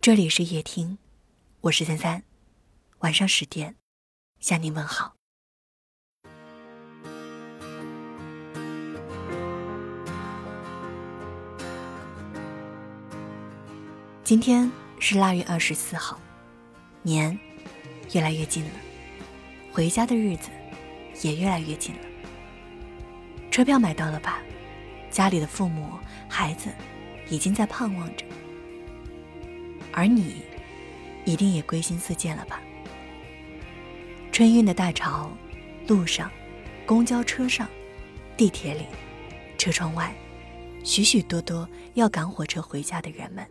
[0.00, 0.96] 这里是夜听，
[1.60, 2.22] 我是三三，
[3.00, 3.74] 晚上十点
[4.38, 5.16] 向您问好。
[14.22, 16.18] 今天是腊月二十四号，
[17.02, 17.36] 年
[18.14, 18.70] 越来越近了，
[19.72, 20.48] 回家的日子
[21.22, 22.00] 也越来越近了。
[23.50, 24.38] 车票买到了吧？
[25.10, 26.72] 家里的父母、孩子
[27.28, 28.24] 已经在盼望着。
[29.98, 30.42] 而你，
[31.24, 32.62] 一定也归心似箭了吧？
[34.30, 35.28] 春运的大潮，
[35.88, 36.30] 路上、
[36.86, 37.68] 公交车上、
[38.36, 38.86] 地铁里、
[39.58, 40.14] 车窗外，
[40.84, 43.44] 许许多多要赶火车回家的人们，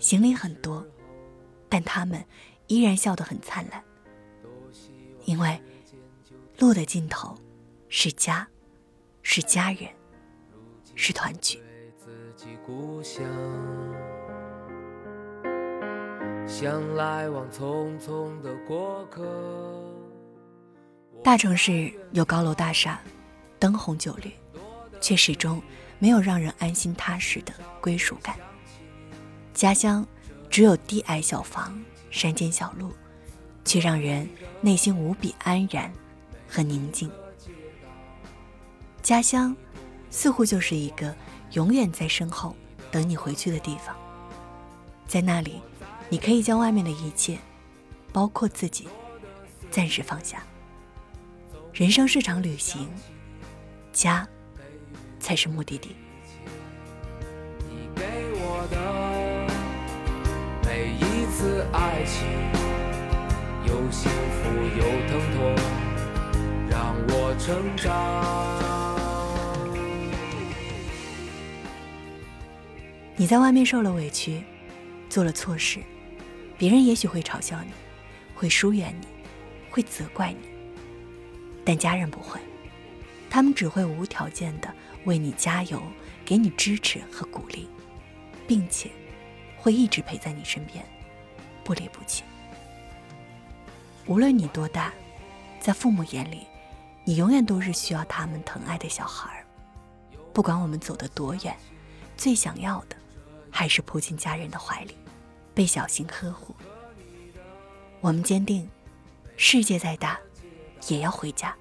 [0.00, 0.84] 行李很多，
[1.68, 2.20] 但他们
[2.66, 3.80] 依然笑得很灿烂，
[5.24, 5.56] 因为
[6.58, 7.38] 路的尽头
[7.88, 8.44] 是家，
[9.22, 9.88] 是家人，
[10.96, 11.60] 是团聚。
[16.52, 19.24] 像来往匆匆的过客。
[21.24, 23.00] 大城市有高楼大厦，
[23.58, 24.30] 灯红酒绿，
[25.00, 25.62] 却始终
[25.98, 28.36] 没有让人安心踏实的归属感。
[29.54, 30.06] 家乡
[30.50, 32.92] 只有低矮小房、山间小路，
[33.64, 34.28] 却让人
[34.60, 35.90] 内心无比安然
[36.46, 37.10] 和宁静。
[39.00, 39.56] 家乡
[40.10, 41.16] 似乎就是一个
[41.52, 42.54] 永远在身后
[42.90, 43.96] 等你回去的地方，
[45.08, 45.62] 在那里。
[46.12, 47.38] 你可以将外面的一切，
[48.12, 48.86] 包括自己，
[49.70, 50.42] 暂时放下。
[51.72, 52.86] 人生是场旅行，
[53.94, 54.28] 家
[55.18, 55.96] 才是目的地。
[57.60, 58.76] 你给我的
[60.68, 62.28] 每一次爱情，
[63.66, 65.56] 有幸福有疼痛，
[66.68, 67.88] 让我成长。
[73.16, 74.44] 你在外面受了委屈，
[75.08, 75.80] 做了错事。
[76.62, 77.72] 别人也许会嘲笑你，
[78.36, 79.08] 会疏远你，
[79.68, 80.48] 会责怪你，
[81.64, 82.38] 但家人不会，
[83.28, 84.72] 他们只会无条件的
[85.04, 85.82] 为你加油，
[86.24, 87.68] 给你支持和鼓励，
[88.46, 88.88] 并且
[89.56, 90.84] 会一直陪在你身边，
[91.64, 92.22] 不离不弃。
[94.06, 94.92] 无论你多大，
[95.58, 96.46] 在父母眼里，
[97.04, 99.44] 你永远都是需要他们疼爱的小孩儿。
[100.32, 101.56] 不管我们走得多远，
[102.16, 102.94] 最想要的
[103.50, 104.96] 还是扑进家人的怀里。
[105.54, 106.54] 被小心呵护，
[108.00, 108.68] 我们坚定，
[109.36, 110.18] 世界再大，
[110.88, 111.54] 也要回家，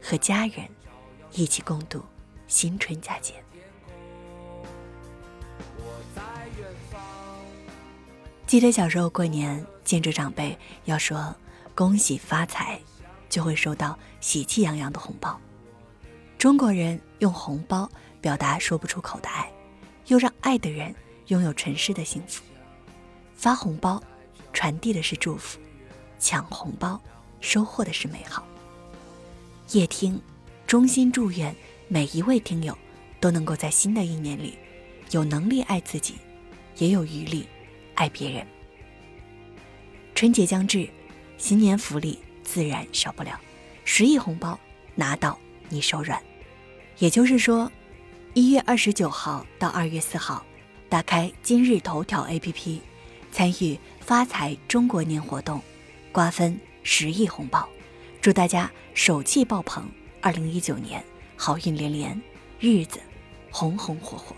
[0.00, 0.68] 和家人
[1.32, 2.02] 一起共度
[2.46, 3.34] 新春佳节。
[8.46, 11.34] 记得小时候过年，见着长辈要说
[11.74, 12.80] “恭喜发财”，
[13.28, 15.40] 就会收到喜气洋洋的红包。
[16.38, 17.90] 中国人用红包
[18.20, 19.50] 表达说不出口的爱，
[20.06, 20.94] 又让爱的人
[21.28, 22.44] 拥有尘世的幸福。
[23.34, 24.02] 发红包，
[24.52, 25.58] 传递的是祝福；
[26.18, 27.00] 抢红包，
[27.40, 28.46] 收获的是美好。
[29.70, 30.20] 夜听，
[30.66, 31.54] 衷心祝愿
[31.88, 32.76] 每一位听友
[33.20, 34.56] 都能够在新的一年里，
[35.10, 36.14] 有能力爱自己，
[36.78, 37.46] 也有余力
[37.94, 38.46] 爱别人。
[40.14, 40.88] 春节将至，
[41.36, 43.38] 新年福利自然少不了，
[43.84, 44.58] 十亿红包
[44.94, 46.22] 拿到你手软。
[46.98, 47.70] 也就是说，
[48.34, 50.44] 一月二十九号到二月四号，
[50.88, 52.78] 打开今日头条 APP。
[53.34, 55.60] 参与发财中国年活动，
[56.12, 57.68] 瓜分十亿红包，
[58.20, 59.84] 祝大家手气爆棚！
[60.20, 61.02] 二零一九年
[61.34, 62.22] 好运连连，
[62.60, 63.00] 日子
[63.50, 64.36] 红红火火。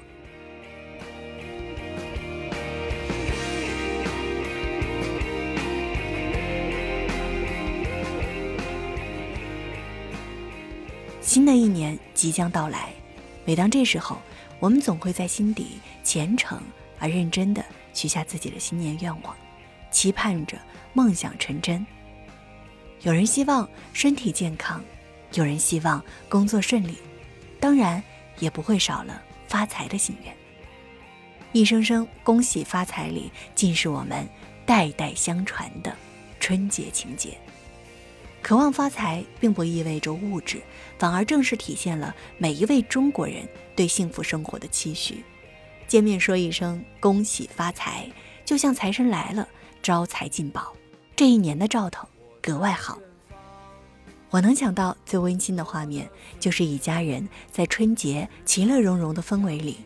[11.20, 12.94] 新的一年即将到来，
[13.44, 14.16] 每当这时候，
[14.58, 16.58] 我们总会在心底虔诚
[16.98, 17.64] 而认真的。
[17.92, 19.34] 许下自己的新年愿望，
[19.90, 20.58] 期盼着
[20.92, 21.84] 梦想成真。
[23.00, 24.84] 有人希望身体健康，
[25.32, 26.98] 有人希望工作顺利，
[27.58, 28.02] 当然
[28.38, 30.36] 也不会少了发财的心愿。
[31.52, 34.28] 一声声恭喜发财里，尽是我们
[34.66, 35.96] 代代相传的
[36.38, 37.38] 春节情节。
[38.42, 40.60] 渴望发财，并不意味着物质，
[40.98, 45.24] 反而正是体现了每一位中国人对幸福生活的期许。
[45.86, 48.10] 见面说一声恭喜发财，
[48.44, 49.46] 就像财神来了，
[49.82, 50.72] 招财进宝，
[51.14, 52.06] 这一年的兆头
[52.42, 52.98] 格外好。
[54.30, 56.08] 我能想到最温馨的画面，
[56.40, 59.78] 就是一家人在春节其乐融融的氛围里，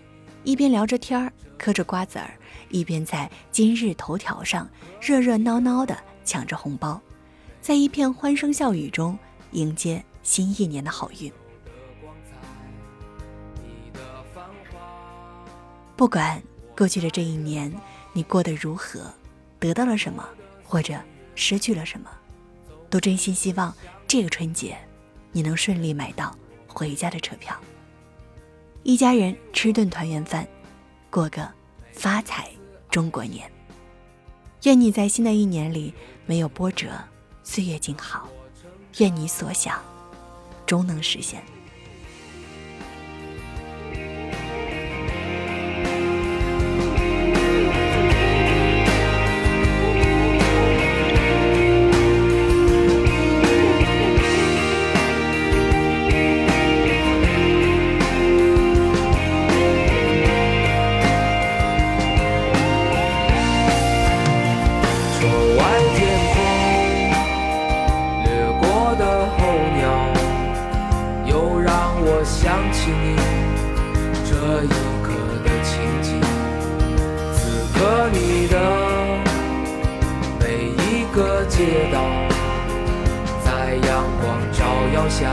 [0.43, 2.33] 一边聊着天儿，嗑着瓜子儿，
[2.71, 4.69] 一边在今日头条上
[5.01, 6.99] 热热闹闹的抢着红包，
[7.61, 9.17] 在一片欢声笑语中
[9.53, 11.31] 迎接新一年的好运。
[16.01, 16.43] 不管
[16.75, 17.71] 过去的这一年
[18.15, 19.13] 你过得如何，
[19.59, 20.27] 得到了什么，
[20.65, 20.99] 或者
[21.35, 22.11] 失去了什么，
[22.89, 23.77] 都真心希望
[24.09, 24.79] 这个春节
[25.31, 26.35] 你能顺利买到
[26.67, 27.55] 回家的车票，
[28.83, 30.49] 一家人吃顿团圆饭，
[31.11, 31.47] 过个
[31.93, 32.49] 发财
[32.91, 33.53] 中国年。
[34.63, 35.93] 愿你在新的一年里
[36.25, 36.93] 没有波折，
[37.43, 38.27] 岁月静好。
[38.97, 39.79] 愿你所想，
[40.65, 41.45] 终能实现。
[85.11, 85.31] 下，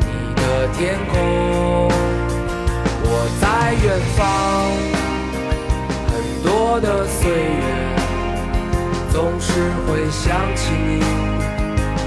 [0.00, 1.18] 你的天空，
[3.04, 3.06] 我
[3.40, 3.44] 在
[3.82, 3.84] 远
[4.16, 4.20] 方。
[6.06, 6.12] 很
[6.42, 7.64] 多的岁月，
[9.10, 9.50] 总是
[9.86, 11.02] 会想起你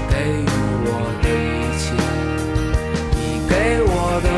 [0.08, 0.48] 给予
[0.86, 0.90] 我
[1.22, 1.84] 的一切，
[3.12, 3.52] 你给
[3.84, 3.94] 我
[4.24, 4.28] 的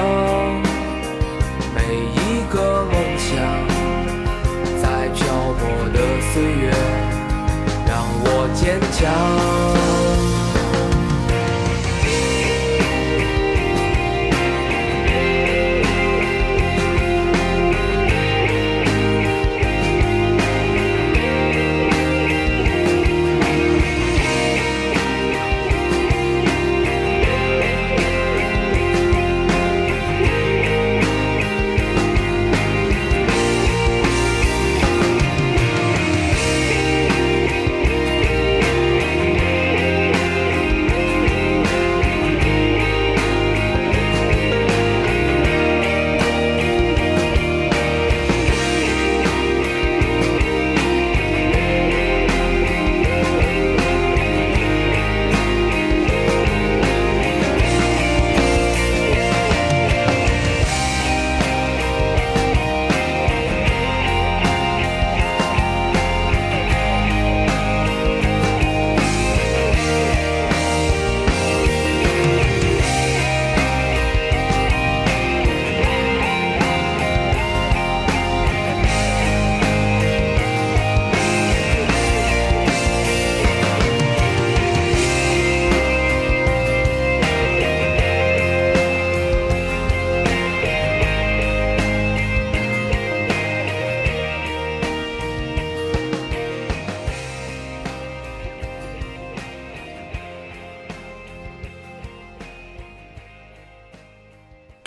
[1.75, 1.79] 每
[2.19, 2.57] 一个
[2.91, 3.31] 梦想，
[4.83, 5.17] 在漂
[5.59, 5.61] 泊
[5.93, 5.97] 的
[6.33, 6.67] 岁月
[7.87, 7.91] 让。
[8.21, 9.48] 我坚强。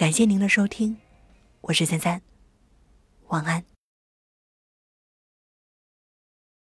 [0.02, 0.98] 感谢您的收听，
[1.62, 2.24] 我是三三，
[3.28, 3.71] 晚安。